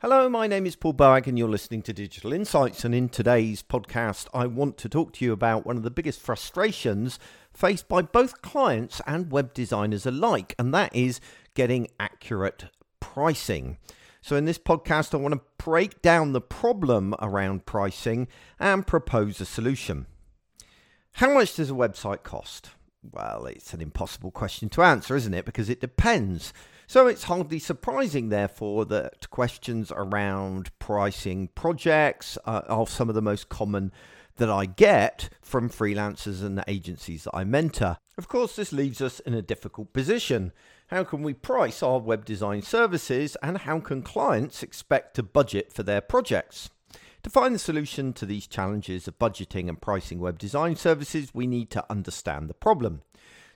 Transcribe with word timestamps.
Hello, 0.00 0.28
my 0.28 0.46
name 0.46 0.64
is 0.64 0.76
Paul 0.76 0.94
Boag, 0.94 1.26
and 1.26 1.36
you're 1.36 1.48
listening 1.48 1.82
to 1.82 1.92
Digital 1.92 2.32
Insights. 2.32 2.84
And 2.84 2.94
in 2.94 3.08
today's 3.08 3.64
podcast, 3.64 4.28
I 4.32 4.46
want 4.46 4.78
to 4.78 4.88
talk 4.88 5.12
to 5.14 5.24
you 5.24 5.32
about 5.32 5.66
one 5.66 5.76
of 5.76 5.82
the 5.82 5.90
biggest 5.90 6.20
frustrations 6.20 7.18
faced 7.52 7.88
by 7.88 8.02
both 8.02 8.40
clients 8.40 9.00
and 9.08 9.32
web 9.32 9.52
designers 9.52 10.06
alike, 10.06 10.54
and 10.56 10.72
that 10.72 10.94
is 10.94 11.20
getting 11.54 11.88
accurate 11.98 12.66
pricing. 13.00 13.78
So, 14.22 14.36
in 14.36 14.44
this 14.44 14.56
podcast, 14.56 15.14
I 15.14 15.16
want 15.16 15.34
to 15.34 15.64
break 15.64 16.00
down 16.00 16.32
the 16.32 16.40
problem 16.40 17.16
around 17.20 17.66
pricing 17.66 18.28
and 18.60 18.86
propose 18.86 19.40
a 19.40 19.44
solution. 19.44 20.06
How 21.14 21.34
much 21.34 21.56
does 21.56 21.72
a 21.72 21.74
website 21.74 22.22
cost? 22.22 22.70
Well, 23.02 23.46
it's 23.46 23.74
an 23.74 23.80
impossible 23.80 24.30
question 24.30 24.68
to 24.68 24.82
answer, 24.82 25.16
isn't 25.16 25.34
it? 25.34 25.44
Because 25.44 25.68
it 25.68 25.80
depends. 25.80 26.52
So 26.90 27.06
it's 27.06 27.24
hardly 27.24 27.58
surprising, 27.58 28.30
therefore, 28.30 28.86
that 28.86 29.28
questions 29.28 29.92
around 29.94 30.70
pricing 30.78 31.48
projects 31.48 32.38
uh, 32.46 32.62
are 32.66 32.86
some 32.86 33.10
of 33.10 33.14
the 33.14 33.20
most 33.20 33.50
common 33.50 33.92
that 34.36 34.48
I 34.48 34.64
get 34.64 35.28
from 35.42 35.68
freelancers 35.68 36.42
and 36.42 36.64
agencies 36.66 37.24
that 37.24 37.36
I 37.36 37.44
mentor. 37.44 37.98
Of 38.16 38.28
course, 38.28 38.56
this 38.56 38.72
leaves 38.72 39.02
us 39.02 39.20
in 39.20 39.34
a 39.34 39.42
difficult 39.42 39.92
position. 39.92 40.50
How 40.86 41.04
can 41.04 41.22
we 41.22 41.34
price 41.34 41.82
our 41.82 41.98
web 41.98 42.24
design 42.24 42.62
services 42.62 43.36
and 43.42 43.58
how 43.58 43.80
can 43.80 44.00
clients 44.00 44.62
expect 44.62 45.14
to 45.16 45.22
budget 45.22 45.70
for 45.70 45.82
their 45.82 46.00
projects? 46.00 46.70
To 47.22 47.28
find 47.28 47.54
the 47.54 47.58
solution 47.58 48.14
to 48.14 48.24
these 48.24 48.46
challenges 48.46 49.06
of 49.06 49.18
budgeting 49.18 49.68
and 49.68 49.78
pricing 49.78 50.20
web 50.20 50.38
design 50.38 50.74
services, 50.74 51.34
we 51.34 51.46
need 51.46 51.68
to 51.72 51.84
understand 51.90 52.48
the 52.48 52.54
problem. 52.54 53.02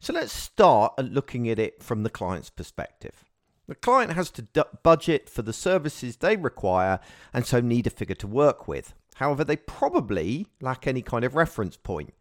So 0.02 0.12
let's 0.12 0.32
start 0.32 0.94
at 0.98 1.12
looking 1.12 1.48
at 1.48 1.60
it 1.60 1.80
from 1.80 2.02
the 2.02 2.10
client's 2.10 2.50
perspective. 2.50 3.22
The 3.68 3.76
client 3.76 4.14
has 4.14 4.32
to 4.32 4.42
d- 4.42 4.62
budget 4.82 5.30
for 5.30 5.42
the 5.42 5.52
services 5.52 6.16
they 6.16 6.36
require 6.36 6.98
and 7.32 7.46
so 7.46 7.60
need 7.60 7.86
a 7.86 7.90
figure 7.90 8.16
to 8.16 8.26
work 8.26 8.66
with. 8.66 8.94
However, 9.14 9.44
they 9.44 9.54
probably 9.54 10.48
lack 10.60 10.88
any 10.88 11.02
kind 11.02 11.24
of 11.24 11.36
reference 11.36 11.76
point. 11.76 12.14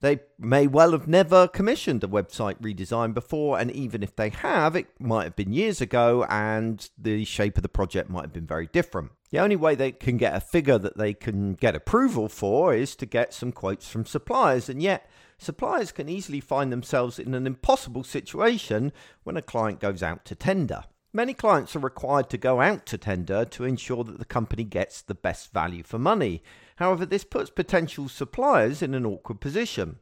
They 0.00 0.18
may 0.36 0.66
well 0.66 0.90
have 0.90 1.06
never 1.06 1.46
commissioned 1.46 2.02
a 2.02 2.08
website 2.08 2.60
redesign 2.60 3.14
before, 3.14 3.60
and 3.60 3.70
even 3.70 4.02
if 4.02 4.16
they 4.16 4.30
have, 4.30 4.74
it 4.74 4.88
might 4.98 5.24
have 5.24 5.36
been 5.36 5.52
years 5.52 5.80
ago 5.80 6.26
and 6.28 6.90
the 6.98 7.24
shape 7.24 7.56
of 7.56 7.62
the 7.62 7.68
project 7.68 8.10
might 8.10 8.22
have 8.22 8.32
been 8.32 8.48
very 8.48 8.66
different. 8.66 9.12
The 9.30 9.38
only 9.38 9.56
way 9.56 9.76
they 9.76 9.92
can 9.92 10.16
get 10.16 10.34
a 10.34 10.40
figure 10.40 10.78
that 10.78 10.96
they 10.96 11.14
can 11.14 11.54
get 11.54 11.76
approval 11.76 12.28
for 12.28 12.74
is 12.74 12.96
to 12.96 13.06
get 13.06 13.32
some 13.32 13.52
quotes 13.52 13.88
from 13.88 14.06
suppliers, 14.06 14.68
and 14.68 14.82
yet 14.82 15.08
suppliers 15.38 15.92
can 15.92 16.08
easily 16.08 16.40
find 16.40 16.70
themselves 16.72 17.18
in 17.18 17.34
an 17.34 17.46
impossible 17.46 18.04
situation 18.04 18.92
when 19.22 19.36
a 19.36 19.42
client 19.42 19.80
goes 19.80 20.02
out 20.02 20.24
to 20.26 20.34
tender. 20.34 20.84
Many 21.12 21.32
clients 21.32 21.74
are 21.74 21.80
required 21.80 22.28
to 22.30 22.38
go 22.38 22.60
out 22.60 22.84
to 22.86 22.98
tender 22.98 23.44
to 23.46 23.64
ensure 23.64 24.04
that 24.04 24.18
the 24.18 24.24
company 24.26 24.64
gets 24.64 25.00
the 25.00 25.14
best 25.14 25.52
value 25.52 25.82
for 25.82 25.98
money. 25.98 26.42
However, 26.76 27.06
this 27.06 27.24
puts 27.24 27.48
potential 27.48 28.08
suppliers 28.08 28.82
in 28.82 28.94
an 28.94 29.06
awkward 29.06 29.40
position. 29.40 30.00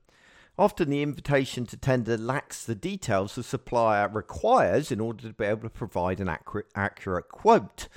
Often 0.59 0.91
the 0.91 1.03
invitation 1.03 1.67
to 1.67 1.77
tender 1.77 2.17
lacks 2.17 2.65
the 2.65 2.75
details 2.75 3.35
the 3.35 3.43
supplier 3.43 4.09
requires 4.09 4.91
in 4.91 5.01
order 5.01 5.29
to 5.29 5.35
be 5.35 5.45
able 5.45 5.63
to 5.63 5.71
provide 5.71 6.19
an 6.19 6.29
accurate, 6.29 6.67
accurate 6.75 7.29
quote. 7.29 7.89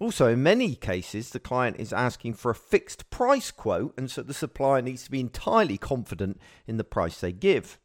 Also, 0.00 0.28
in 0.28 0.42
many 0.42 0.76
cases, 0.76 1.30
the 1.30 1.40
client 1.40 1.76
is 1.78 1.92
asking 1.92 2.34
for 2.34 2.50
a 2.50 2.54
fixed 2.54 3.10
price 3.10 3.50
quote, 3.50 3.94
and 3.98 4.10
so 4.10 4.22
the 4.22 4.34
supplier 4.34 4.80
needs 4.80 5.02
to 5.04 5.10
be 5.10 5.20
entirely 5.20 5.76
confident 5.76 6.40
in 6.66 6.76
the 6.76 6.84
price 6.84 7.20
they 7.20 7.32
give. 7.32 7.78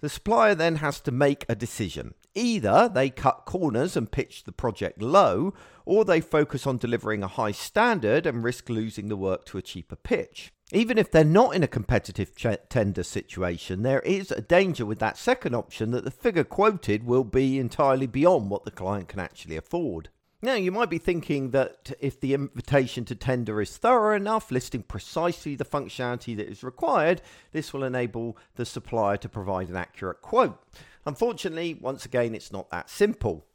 The 0.00 0.08
supplier 0.08 0.56
then 0.56 0.76
has 0.76 0.98
to 1.02 1.12
make 1.12 1.46
a 1.48 1.54
decision. 1.54 2.14
Either 2.34 2.90
they 2.92 3.08
cut 3.10 3.44
corners 3.46 3.96
and 3.96 4.10
pitch 4.10 4.42
the 4.42 4.50
project 4.50 5.00
low, 5.00 5.54
or 5.84 6.04
they 6.04 6.20
focus 6.20 6.66
on 6.66 6.78
delivering 6.78 7.22
a 7.22 7.28
high 7.28 7.52
standard 7.52 8.26
and 8.26 8.42
risk 8.42 8.68
losing 8.68 9.08
the 9.08 9.16
work 9.16 9.44
to 9.46 9.58
a 9.58 9.62
cheaper 9.62 9.94
pitch. 9.94 10.52
Even 10.72 10.98
if 10.98 11.12
they're 11.12 11.22
not 11.22 11.54
in 11.54 11.62
a 11.62 11.68
competitive 11.68 12.34
ch- 12.34 12.46
tender 12.68 13.04
situation, 13.04 13.82
there 13.82 14.00
is 14.00 14.32
a 14.32 14.40
danger 14.40 14.84
with 14.84 14.98
that 14.98 15.18
second 15.18 15.54
option 15.54 15.92
that 15.92 16.02
the 16.02 16.10
figure 16.10 16.44
quoted 16.44 17.04
will 17.04 17.24
be 17.24 17.60
entirely 17.60 18.06
beyond 18.08 18.50
what 18.50 18.64
the 18.64 18.70
client 18.72 19.06
can 19.06 19.20
actually 19.20 19.56
afford. 19.56 20.08
Now, 20.44 20.54
you 20.54 20.72
might 20.72 20.90
be 20.90 20.98
thinking 20.98 21.52
that 21.52 21.92
if 22.00 22.18
the 22.18 22.34
invitation 22.34 23.04
to 23.04 23.14
tender 23.14 23.60
is 23.60 23.76
thorough 23.76 24.16
enough, 24.16 24.50
listing 24.50 24.82
precisely 24.82 25.54
the 25.54 25.64
functionality 25.64 26.36
that 26.36 26.48
is 26.48 26.64
required, 26.64 27.22
this 27.52 27.72
will 27.72 27.84
enable 27.84 28.36
the 28.56 28.64
supplier 28.64 29.16
to 29.18 29.28
provide 29.28 29.68
an 29.68 29.76
accurate 29.76 30.20
quote. 30.20 30.60
Unfortunately, 31.06 31.78
once 31.80 32.04
again, 32.04 32.34
it's 32.34 32.50
not 32.50 32.70
that 32.70 32.90
simple. 32.90 33.46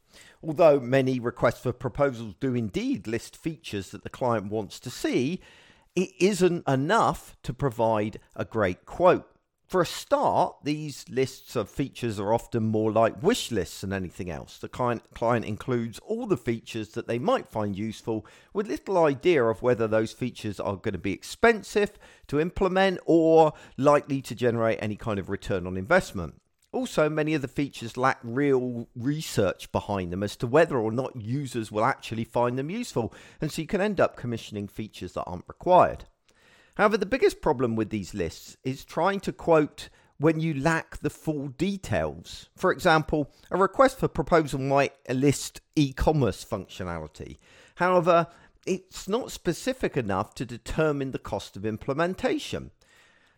Although 0.41 0.79
many 0.79 1.19
requests 1.19 1.59
for 1.59 1.73
proposals 1.73 2.35
do 2.39 2.55
indeed 2.55 3.05
list 3.05 3.35
features 3.35 3.91
that 3.91 4.03
the 4.03 4.09
client 4.09 4.49
wants 4.49 4.79
to 4.79 4.89
see, 4.89 5.41
it 5.93 6.11
isn't 6.19 6.65
enough 6.69 7.35
to 7.43 7.53
provide 7.53 8.21
a 8.33 8.45
great 8.45 8.85
quote. 8.85 9.29
For 9.67 9.81
a 9.81 9.85
start, 9.85 10.55
these 10.63 11.03
lists 11.09 11.57
of 11.57 11.69
features 11.69 12.21
are 12.21 12.33
often 12.33 12.63
more 12.63 12.89
like 12.89 13.21
wish 13.21 13.51
lists 13.51 13.81
than 13.81 13.91
anything 13.91 14.31
else. 14.31 14.57
The 14.57 14.69
client, 14.69 15.03
client 15.13 15.43
includes 15.43 15.99
all 15.99 16.25
the 16.25 16.37
features 16.37 16.91
that 16.91 17.07
they 17.07 17.19
might 17.19 17.49
find 17.49 17.77
useful 17.77 18.25
with 18.53 18.69
little 18.69 19.03
idea 19.03 19.43
of 19.43 19.61
whether 19.61 19.85
those 19.85 20.13
features 20.13 20.61
are 20.61 20.77
going 20.77 20.93
to 20.93 20.97
be 20.97 21.11
expensive 21.11 21.91
to 22.27 22.39
implement 22.39 23.01
or 23.05 23.51
likely 23.75 24.21
to 24.21 24.33
generate 24.33 24.79
any 24.81 24.95
kind 24.95 25.19
of 25.19 25.27
return 25.27 25.67
on 25.67 25.75
investment. 25.75 26.35
Also, 26.71 27.09
many 27.09 27.33
of 27.33 27.41
the 27.41 27.49
features 27.49 27.97
lack 27.97 28.19
real 28.23 28.87
research 28.95 29.69
behind 29.73 30.13
them 30.13 30.23
as 30.23 30.37
to 30.37 30.47
whether 30.47 30.77
or 30.77 30.93
not 30.93 31.21
users 31.21 31.73
will 31.73 31.83
actually 31.83 32.23
find 32.23 32.57
them 32.57 32.69
useful, 32.69 33.13
and 33.41 33.51
so 33.51 33.61
you 33.61 33.67
can 33.67 33.81
end 33.81 33.99
up 33.99 34.15
commissioning 34.15 34.69
features 34.69 35.11
that 35.11 35.25
aren't 35.25 35.47
required. 35.49 36.05
However, 36.77 36.95
the 36.97 37.07
biggest 37.07 37.41
problem 37.41 37.75
with 37.75 37.89
these 37.89 38.13
lists 38.13 38.55
is 38.63 38.85
trying 38.85 39.19
to 39.21 39.33
quote 39.33 39.89
when 40.19 40.39
you 40.39 40.53
lack 40.53 40.97
the 40.97 41.09
full 41.09 41.47
details. 41.47 42.49
For 42.55 42.71
example, 42.71 43.31
a 43.49 43.57
request 43.57 43.97
for 43.97 44.07
proposal 44.07 44.59
might 44.59 44.93
list 45.09 45.61
e 45.75 45.91
commerce 45.91 46.45
functionality. 46.45 47.37
However, 47.75 48.27
it's 48.67 49.07
not 49.07 49.31
specific 49.31 49.97
enough 49.97 50.35
to 50.35 50.45
determine 50.45 51.11
the 51.11 51.19
cost 51.19 51.57
of 51.57 51.65
implementation. 51.65 52.69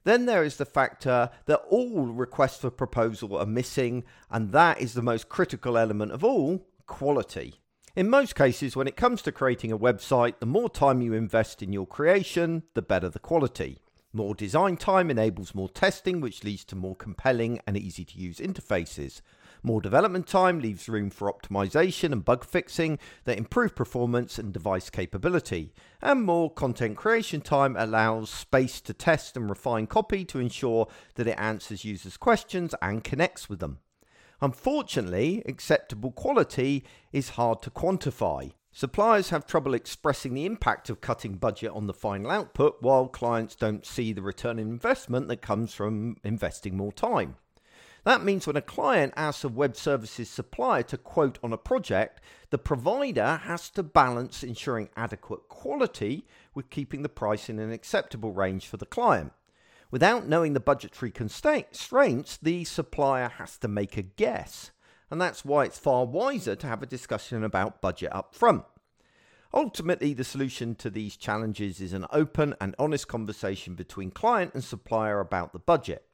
Then 0.03 0.25
there 0.25 0.44
is 0.44 0.57
the 0.57 0.66
factor 0.66 1.29
that 1.45 1.63
all 1.69 2.07
requests 2.07 2.59
for 2.59 2.72
proposal 2.72 3.38
are 3.38 3.45
missing, 3.45 4.03
and 4.29 4.51
that 4.51 4.81
is 4.81 4.95
the 4.95 5.01
most 5.01 5.29
critical 5.29 5.78
element 5.78 6.11
of 6.11 6.25
all 6.25 6.66
quality. 6.88 7.61
In 7.99 8.09
most 8.09 8.33
cases, 8.33 8.77
when 8.77 8.87
it 8.87 8.95
comes 8.95 9.21
to 9.23 9.31
creating 9.33 9.73
a 9.73 9.77
website, 9.77 10.39
the 10.39 10.45
more 10.45 10.69
time 10.69 11.01
you 11.01 11.11
invest 11.11 11.61
in 11.61 11.73
your 11.73 11.85
creation, 11.85 12.63
the 12.73 12.81
better 12.81 13.09
the 13.09 13.19
quality. 13.19 13.79
More 14.13 14.33
design 14.33 14.77
time 14.77 15.11
enables 15.11 15.53
more 15.53 15.67
testing, 15.67 16.21
which 16.21 16.45
leads 16.45 16.63
to 16.63 16.77
more 16.77 16.95
compelling 16.95 17.59
and 17.67 17.75
easy 17.75 18.05
to 18.05 18.17
use 18.17 18.37
interfaces. 18.37 19.19
More 19.63 19.81
development 19.81 20.27
time 20.27 20.61
leaves 20.61 20.87
room 20.87 21.09
for 21.09 21.29
optimization 21.29 22.13
and 22.13 22.23
bug 22.23 22.45
fixing 22.45 22.99
that 23.25 23.37
improve 23.37 23.75
performance 23.75 24.39
and 24.39 24.53
device 24.53 24.89
capability. 24.89 25.73
And 26.01 26.23
more 26.23 26.49
content 26.49 26.95
creation 26.95 27.41
time 27.41 27.75
allows 27.77 28.29
space 28.29 28.79
to 28.79 28.93
test 28.93 29.35
and 29.35 29.49
refine 29.49 29.87
copy 29.87 30.23
to 30.23 30.39
ensure 30.39 30.87
that 31.16 31.27
it 31.27 31.37
answers 31.37 31.83
users' 31.83 32.16
questions 32.16 32.73
and 32.81 33.03
connects 33.03 33.49
with 33.49 33.59
them. 33.59 33.79
Unfortunately, 34.41 35.44
acceptable 35.45 36.11
quality 36.11 36.83
is 37.11 37.29
hard 37.29 37.61
to 37.61 37.69
quantify. 37.69 38.51
Suppliers 38.72 39.31
have 39.31 39.45
trouble 39.45 39.73
expressing 39.73 40.33
the 40.33 40.45
impact 40.45 40.89
of 40.89 41.01
cutting 41.01 41.33
budget 41.33 41.72
on 41.72 41.88
the 41.88 41.94
final 41.94 42.31
output, 42.31 42.78
while 42.81 43.07
clients 43.07 43.55
don't 43.55 43.85
see 43.85 44.13
the 44.13 44.22
return 44.22 44.59
on 44.59 44.59
investment 44.59 45.28
that 45.28 45.41
comes 45.41 45.73
from 45.73 46.17
investing 46.23 46.78
more 46.78 46.94
time. 46.94 47.35
That 48.05 48.23
means 48.23 48.47
when 48.47 48.55
a 48.55 48.61
client 48.61 49.13
asks 49.17 49.44
a 49.44 49.49
web 49.49 49.75
services 49.75 50.29
supplier 50.29 50.83
to 50.83 50.97
quote 50.97 51.38
on 51.44 51.51
a 51.51 51.57
project, 51.57 52.22
the 52.49 52.57
provider 52.57 53.41
has 53.44 53.69
to 53.72 53.83
balance 53.83 54.44
ensuring 54.44 54.89
adequate 54.95 55.49
quality 55.49 56.25
with 56.53 56.69
keeping 56.69 57.02
the 57.02 57.09
price 57.09 57.49
in 57.49 57.59
an 57.59 57.72
acceptable 57.72 58.31
range 58.31 58.67
for 58.67 58.78
the 58.78 58.85
client. 58.85 59.34
Without 59.91 60.28
knowing 60.28 60.53
the 60.53 60.59
budgetary 60.59 61.09
constraints, 61.09 62.38
the 62.38 62.64
supplier 62.64 63.30
has 63.30 63.58
to 63.58 63.68
make 63.68 63.97
a 63.97 64.03
guess. 64.03 64.70
And 65.09 65.20
that's 65.20 65.44
why 65.44 65.66
it's 65.66 65.80
far 65.80 66.06
wiser 66.06 66.56
to 66.56 66.68
have 66.68 66.84
a 66.84 66.88
discussion 66.88 67.44
about 67.44 67.82
budget 67.82 68.14
up 68.14 68.36
front. 68.36 68.66
Ultimately, 69.52 70.14
the 70.14 70.24
solution 70.24 70.76
to 70.76 70.91
these 70.91 71.18
challenges 71.18 71.82
is 71.82 71.94
an 71.94 72.06
open 72.12 72.53
and 72.62 72.76
honest 72.78 73.08
conversation 73.08 73.74
between 73.74 74.12
client 74.12 74.53
and 74.53 74.64
supplier 74.64 75.20
about 75.20 75.53
the 75.53 75.59
budget. 75.59 76.06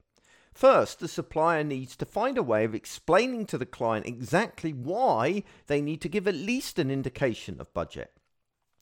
First, 0.54 1.02
the 1.02 1.10
supplier 1.10 1.66
needs 1.66 1.98
to 1.98 2.06
find 2.06 2.38
a 2.38 2.44
way 2.44 2.64
of 2.64 2.74
explaining 2.74 3.46
to 3.48 3.58
the 3.58 3.66
client 3.66 4.06
exactly 4.06 4.72
why 4.72 5.44
they 5.68 5.82
need 5.82 6.00
to 6.00 6.08
give 6.08 6.30
at 6.30 6.36
least 6.36 6.80
an 6.80 6.90
indication 6.90 7.60
of 7.60 7.74
budget 7.74 8.15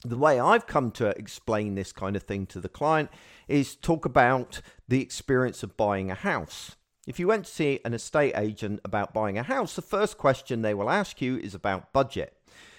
the 0.04 0.18
way 0.18 0.40
I've 0.40 0.68
come 0.68 0.92
to 0.92 1.08
explain 1.08 1.76
this 1.76 1.92
kind 1.92 2.16
of 2.16 2.24
thing 2.24 2.46
to 2.48 2.60
the 2.60 2.70
client 2.70 3.10
is 3.48 3.76
talk 3.76 4.06
about 4.06 4.62
the 4.88 5.02
experience 5.02 5.64
of 5.64 5.78
buying 5.78 6.12
a 6.12 6.16
house. 6.16 6.76
If 7.08 7.20
you 7.20 7.28
went 7.28 7.46
to 7.46 7.52
see 7.52 7.80
an 7.84 7.94
estate 7.94 8.34
agent 8.36 8.80
about 8.86 9.14
buying 9.14 9.38
a 9.38 9.44
house, 9.44 9.76
the 9.76 9.82
first 9.82 10.18
question 10.18 10.62
they 10.62 10.74
will 10.74 10.90
ask 10.90 11.22
you 11.22 11.38
is 11.38 11.56
about 11.56 11.94
budget. 11.94 12.34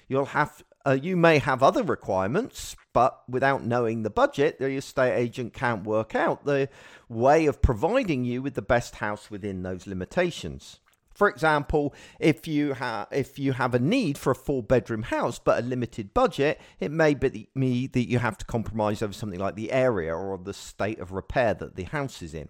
You'll 0.09 0.27
have 0.27 0.63
Uh, 0.87 0.99
you 1.01 1.17
may 1.17 1.39
have 1.39 1.63
other 1.63 1.83
requirements, 1.83 2.77
but 2.93 3.23
without 3.27 3.65
knowing 3.65 4.03
the 4.03 4.11
budget, 4.11 4.59
the 4.59 4.77
estate 4.77 5.17
agent 5.17 5.55
can't 5.55 5.87
work 5.87 6.15
out 6.15 6.45
the 6.45 6.69
way 7.09 7.47
of 7.47 7.63
providing 7.63 8.23
you 8.27 8.43
with 8.43 8.53
the 8.53 8.61
best 8.61 8.97
house 8.97 9.31
within 9.31 9.63
those 9.63 9.87
limitations. 9.87 10.81
For 11.15 11.29
example, 11.29 11.95
if 12.19 12.49
you 12.49 12.75
have 12.75 13.07
if 13.13 13.39
you 13.39 13.53
have 13.53 13.75
a 13.75 13.79
need 13.79 14.19
for 14.19 14.33
a 14.33 14.35
four 14.35 14.63
bedroom 14.63 15.05
house 15.05 15.39
but 15.39 15.63
a 15.63 15.67
limited 15.67 16.13
budget, 16.13 16.61
it 16.81 16.91
may 16.91 17.15
be 17.15 17.49
me 17.55 17.87
that 17.87 18.09
you 18.09 18.19
have 18.19 18.37
to 18.39 18.45
compromise 18.45 19.01
over 19.01 19.13
something 19.13 19.39
like 19.39 19.55
the 19.55 19.73
area 19.73 20.15
or 20.15 20.37
the 20.37 20.53
state 20.53 20.99
of 20.99 21.13
repair 21.13 21.55
that 21.55 21.77
the 21.77 21.85
house 21.85 22.21
is 22.21 22.35
in. 22.35 22.49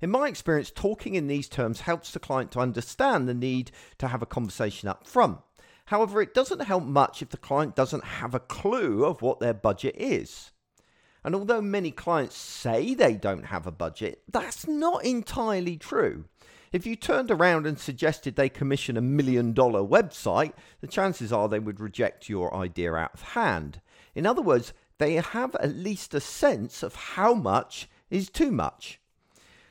In 0.00 0.10
my 0.10 0.28
experience, 0.28 0.70
talking 0.70 1.14
in 1.14 1.26
these 1.26 1.48
terms 1.48 1.80
helps 1.80 2.12
the 2.12 2.20
client 2.20 2.52
to 2.52 2.60
understand 2.60 3.28
the 3.28 3.34
need 3.34 3.70
to 3.98 4.08
have 4.08 4.22
a 4.22 4.26
conversation 4.26 4.88
up 4.88 5.06
front. 5.06 5.38
However, 5.86 6.22
it 6.22 6.32
doesn't 6.32 6.62
help 6.62 6.84
much 6.84 7.20
if 7.20 7.30
the 7.30 7.36
client 7.36 7.74
doesn't 7.74 8.04
have 8.04 8.34
a 8.34 8.40
clue 8.40 9.04
of 9.04 9.20
what 9.20 9.40
their 9.40 9.52
budget 9.52 9.96
is. 9.98 10.52
And 11.22 11.34
although 11.34 11.60
many 11.60 11.90
clients 11.90 12.36
say 12.36 12.94
they 12.94 13.14
don't 13.14 13.46
have 13.46 13.66
a 13.66 13.72
budget, 13.72 14.22
that's 14.30 14.66
not 14.66 15.04
entirely 15.04 15.76
true. 15.76 16.24
If 16.72 16.86
you 16.86 16.94
turned 16.94 17.32
around 17.32 17.66
and 17.66 17.78
suggested 17.78 18.36
they 18.36 18.48
commission 18.48 18.96
a 18.96 19.00
million 19.00 19.52
dollar 19.52 19.80
website, 19.80 20.52
the 20.80 20.86
chances 20.86 21.32
are 21.32 21.48
they 21.48 21.58
would 21.58 21.80
reject 21.80 22.28
your 22.28 22.54
idea 22.54 22.94
out 22.94 23.14
of 23.14 23.22
hand. 23.22 23.80
In 24.14 24.24
other 24.24 24.42
words, 24.42 24.72
they 24.98 25.14
have 25.14 25.56
at 25.56 25.74
least 25.74 26.14
a 26.14 26.20
sense 26.20 26.84
of 26.84 26.94
how 26.94 27.34
much 27.34 27.88
is 28.08 28.30
too 28.30 28.52
much. 28.52 29.00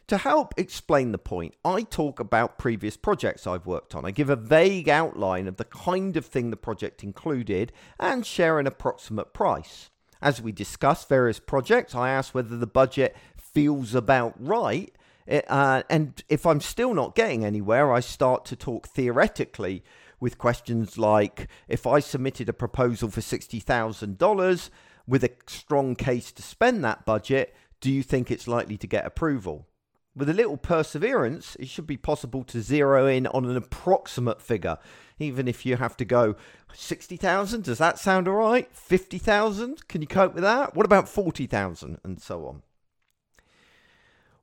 To 0.07 0.17
help 0.17 0.53
explain 0.57 1.11
the 1.11 1.17
point, 1.17 1.53
I 1.63 1.83
talk 1.83 2.19
about 2.19 2.57
previous 2.57 2.97
projects 2.97 3.45
I've 3.47 3.67
worked 3.67 3.95
on. 3.95 4.05
I 4.05 4.11
give 4.11 4.29
a 4.29 4.35
vague 4.35 4.89
outline 4.89 5.47
of 5.47 5.57
the 5.57 5.65
kind 5.65 6.17
of 6.17 6.25
thing 6.25 6.49
the 6.49 6.57
project 6.57 7.03
included 7.03 7.71
and 7.99 8.25
share 8.25 8.59
an 8.59 8.67
approximate 8.67 9.33
price. 9.33 9.89
As 10.21 10.41
we 10.41 10.51
discuss 10.51 11.05
various 11.05 11.39
projects, 11.39 11.95
I 11.95 12.09
ask 12.09 12.33
whether 12.33 12.57
the 12.57 12.67
budget 12.67 13.15
feels 13.37 13.95
about 13.95 14.33
right. 14.37 14.93
Uh, 15.29 15.83
and 15.89 16.23
if 16.27 16.45
I'm 16.45 16.61
still 16.61 16.93
not 16.93 17.15
getting 17.15 17.45
anywhere, 17.45 17.93
I 17.93 17.99
start 17.99 18.45
to 18.45 18.55
talk 18.55 18.87
theoretically 18.87 19.83
with 20.19 20.37
questions 20.37 20.97
like 20.97 21.47
if 21.67 21.85
I 21.85 21.99
submitted 21.99 22.49
a 22.49 22.53
proposal 22.53 23.09
for 23.09 23.21
$60,000 23.21 24.69
with 25.07 25.23
a 25.23 25.31
strong 25.47 25.95
case 25.95 26.31
to 26.31 26.41
spend 26.41 26.83
that 26.83 27.05
budget, 27.05 27.55
do 27.79 27.91
you 27.91 28.03
think 28.03 28.29
it's 28.29 28.47
likely 28.47 28.77
to 28.77 28.87
get 28.87 29.05
approval? 29.05 29.67
With 30.15 30.29
a 30.29 30.33
little 30.33 30.57
perseverance, 30.57 31.55
it 31.59 31.69
should 31.69 31.87
be 31.87 31.95
possible 31.95 32.43
to 32.45 32.61
zero 32.61 33.05
in 33.07 33.27
on 33.27 33.45
an 33.45 33.55
approximate 33.55 34.41
figure, 34.41 34.77
even 35.19 35.47
if 35.47 35.65
you 35.65 35.77
have 35.77 35.95
to 35.97 36.05
go 36.05 36.35
60,000. 36.73 37.63
Does 37.63 37.77
that 37.77 37.99
sound 37.99 38.27
all 38.27 38.35
right? 38.35 38.67
50,000? 38.75 39.87
Can 39.87 40.01
you 40.01 40.07
cope 40.07 40.33
with 40.33 40.43
that? 40.43 40.75
What 40.75 40.85
about 40.85 41.07
40,000? 41.07 41.99
And 42.03 42.19
so 42.19 42.47
on. 42.47 42.63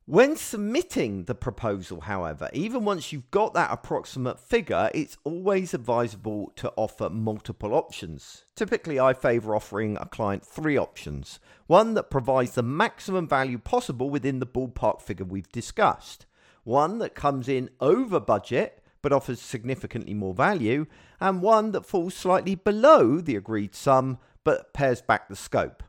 When 0.09 0.37
submitting 0.37 1.25
the 1.25 1.35
proposal, 1.35 1.99
however, 1.99 2.49
even 2.53 2.85
once 2.85 3.11
you've 3.11 3.29
got 3.29 3.53
that 3.55 3.73
approximate 3.73 4.39
figure, 4.39 4.89
it's 4.93 5.17
always 5.25 5.73
advisable 5.73 6.53
to 6.55 6.71
offer 6.77 7.09
multiple 7.09 7.73
options. 7.73 8.45
Typically, 8.55 9.01
I 9.01 9.11
favour 9.11 9.53
offering 9.53 9.97
a 9.97 10.05
client 10.05 10.45
three 10.45 10.77
options 10.77 11.41
one 11.65 11.93
that 11.95 12.09
provides 12.09 12.51
the 12.51 12.63
maximum 12.63 13.27
value 13.27 13.57
possible 13.57 14.09
within 14.09 14.39
the 14.39 14.45
ballpark 14.45 15.01
figure 15.01 15.25
we've 15.25 15.51
discussed, 15.51 16.25
one 16.63 16.99
that 16.99 17.13
comes 17.13 17.49
in 17.49 17.69
over 17.81 18.21
budget 18.21 18.81
but 19.01 19.11
offers 19.11 19.41
significantly 19.41 20.13
more 20.13 20.33
value, 20.33 20.85
and 21.19 21.41
one 21.41 21.73
that 21.73 21.85
falls 21.85 22.13
slightly 22.13 22.55
below 22.55 23.19
the 23.19 23.35
agreed 23.35 23.75
sum 23.75 24.19
but 24.45 24.73
pares 24.73 25.01
back 25.01 25.27
the 25.27 25.35
scope. 25.35 25.83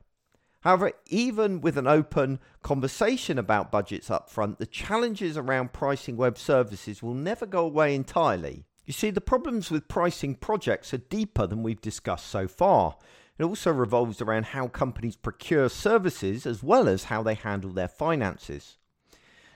However, 0.68 0.92
even 1.06 1.62
with 1.62 1.78
an 1.78 1.86
open 1.86 2.40
conversation 2.62 3.38
about 3.38 3.72
budgets 3.72 4.10
up 4.10 4.28
front, 4.28 4.58
the 4.58 4.66
challenges 4.66 5.38
around 5.38 5.72
pricing 5.72 6.18
web 6.18 6.36
services 6.36 7.02
will 7.02 7.14
never 7.14 7.46
go 7.46 7.64
away 7.64 7.94
entirely. 7.94 8.66
You 8.84 8.92
see, 8.92 9.08
the 9.08 9.22
problems 9.22 9.70
with 9.70 9.88
pricing 9.88 10.34
projects 10.34 10.92
are 10.92 10.98
deeper 10.98 11.46
than 11.46 11.62
we've 11.62 11.80
discussed 11.80 12.26
so 12.26 12.46
far. 12.46 12.98
It 13.38 13.44
also 13.44 13.72
revolves 13.72 14.20
around 14.20 14.44
how 14.44 14.68
companies 14.68 15.16
procure 15.16 15.70
services 15.70 16.44
as 16.44 16.62
well 16.62 16.86
as 16.86 17.04
how 17.04 17.22
they 17.22 17.32
handle 17.32 17.70
their 17.70 17.88
finances. 17.88 18.76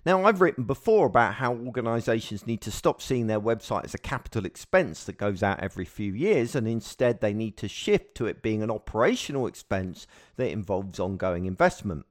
Now, 0.04 0.25
I've 0.25 0.40
written 0.40 0.64
before 0.64 1.06
about 1.06 1.34
how 1.34 1.54
organisations 1.54 2.44
need 2.44 2.60
to 2.62 2.72
stop 2.72 3.00
seeing 3.00 3.28
their 3.28 3.40
website 3.40 3.84
as 3.84 3.94
a 3.94 3.99
capital 3.99 4.44
expense 4.44 5.04
that 5.04 5.16
goes 5.16 5.44
out 5.44 5.60
every 5.60 5.84
few 5.84 6.12
years, 6.12 6.56
and 6.56 6.66
instead 6.66 7.20
they 7.20 7.32
need 7.32 7.56
to 7.58 7.69
shift 7.69 8.16
to 8.16 8.26
it 8.26 8.43
being 8.43 8.64
an 8.64 8.70
operational 8.70 9.46
expense 9.46 10.08
that 10.37 10.50
involves 10.50 10.99
ongoing 10.99 11.44
investment. 11.44 12.04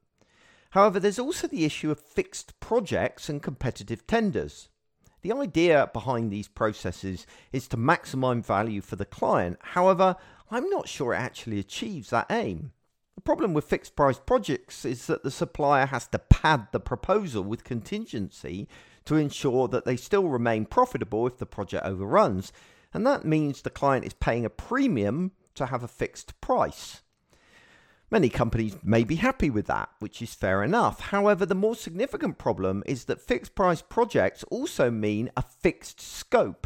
However, 0.69 1.01
there's 1.01 1.19
also 1.19 1.47
the 1.47 1.65
issue 1.65 1.91
of 1.91 1.99
fixed 1.99 2.57
projects 2.61 3.27
and 3.27 3.43
competitive 3.43 4.07
tenders. 4.07 4.69
The 5.21 5.33
idea 5.33 5.89
behind 5.91 6.31
these 6.31 6.47
processes 6.47 7.27
is 7.51 7.67
to 7.67 7.77
maximize 7.77 8.45
value 8.45 8.79
for 8.79 8.95
the 8.95 9.05
client. 9.05 9.57
However, 9.61 10.15
I'm 10.49 10.69
not 10.69 10.87
sure 10.87 11.13
it 11.13 11.17
actually 11.17 11.59
achieves 11.59 12.11
that 12.11 12.27
aim. 12.29 12.71
The 13.21 13.35
problem 13.35 13.53
with 13.53 13.65
fixed 13.65 13.95
price 13.95 14.17
projects 14.17 14.83
is 14.83 15.05
that 15.05 15.21
the 15.21 15.29
supplier 15.29 15.85
has 15.85 16.07
to 16.07 16.17
pad 16.17 16.69
the 16.71 16.79
proposal 16.79 17.43
with 17.43 17.63
contingency 17.63 18.67
to 19.05 19.15
ensure 19.15 19.67
that 19.67 19.85
they 19.85 19.95
still 19.95 20.27
remain 20.27 20.65
profitable 20.65 21.27
if 21.27 21.37
the 21.37 21.45
project 21.45 21.85
overruns, 21.85 22.51
and 22.91 23.05
that 23.05 23.23
means 23.23 23.61
the 23.61 23.69
client 23.69 24.07
is 24.07 24.13
paying 24.15 24.43
a 24.43 24.49
premium 24.49 25.33
to 25.53 25.67
have 25.67 25.83
a 25.83 25.87
fixed 25.87 26.41
price. 26.41 27.01
Many 28.09 28.27
companies 28.27 28.75
may 28.81 29.03
be 29.03 29.17
happy 29.17 29.51
with 29.51 29.67
that, 29.67 29.89
which 29.99 30.19
is 30.23 30.33
fair 30.33 30.63
enough. 30.63 30.99
However, 30.99 31.45
the 31.45 31.53
more 31.53 31.75
significant 31.75 32.39
problem 32.39 32.81
is 32.87 33.05
that 33.05 33.21
fixed 33.21 33.53
price 33.53 33.83
projects 33.83 34.43
also 34.45 34.89
mean 34.89 35.29
a 35.37 35.43
fixed 35.43 36.01
scope 36.01 36.65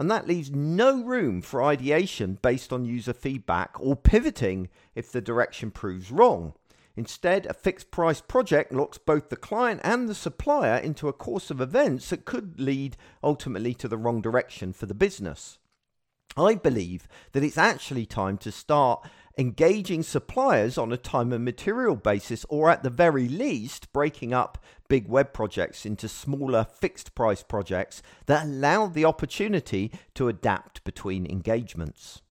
and 0.00 0.10
that 0.10 0.26
leaves 0.26 0.50
no 0.50 1.04
room 1.04 1.42
for 1.42 1.62
ideation 1.62 2.38
based 2.40 2.72
on 2.72 2.86
user 2.86 3.12
feedback 3.12 3.78
or 3.78 3.94
pivoting 3.94 4.70
if 4.94 5.12
the 5.12 5.20
direction 5.20 5.70
proves 5.70 6.10
wrong. 6.10 6.54
Instead, 6.96 7.44
a 7.44 7.52
fixed 7.52 7.90
price 7.90 8.22
project 8.22 8.72
locks 8.72 8.96
both 8.96 9.28
the 9.28 9.36
client 9.36 9.78
and 9.84 10.08
the 10.08 10.14
supplier 10.14 10.78
into 10.78 11.06
a 11.06 11.12
course 11.12 11.50
of 11.50 11.60
events 11.60 12.08
that 12.08 12.24
could 12.24 12.58
lead 12.58 12.96
ultimately 13.22 13.74
to 13.74 13.88
the 13.88 13.98
wrong 13.98 14.22
direction 14.22 14.72
for 14.72 14.86
the 14.86 14.94
business. 14.94 15.58
I 16.34 16.54
believe 16.54 17.06
that 17.32 17.44
it's 17.44 17.58
actually 17.58 18.06
time 18.06 18.38
to 18.38 18.50
start 18.50 19.06
engaging 19.38 20.02
suppliers 20.02 20.76
on 20.76 20.92
a 20.92 20.96
time 20.96 21.32
and 21.32 21.44
material 21.44 21.96
basis, 21.96 22.44
or 22.48 22.70
at 22.70 22.82
the 22.82 22.90
very 22.90 23.28
least, 23.28 23.92
breaking 23.92 24.32
up 24.32 24.58
big 24.88 25.08
web 25.08 25.32
projects 25.32 25.86
into 25.86 26.08
smaller 26.08 26.64
fixed 26.64 27.14
price 27.14 27.42
projects 27.42 28.02
that 28.26 28.44
allow 28.44 28.86
the 28.86 29.04
opportunity 29.04 29.92
to 30.14 30.28
adapt 30.28 30.82
between 30.84 31.26
engagements. 31.26 32.22